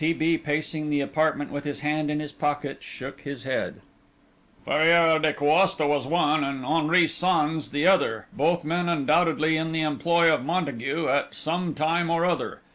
[0.03, 0.13] T.
[0.13, 3.81] B., pacing the apartment with his hand in his pocket, shook his head.
[4.65, 8.25] "Ferreira de Coasta was one, and Henri Sans the other.
[8.33, 12.61] Both men undoubtedly in the employ of Montague, at some time or other.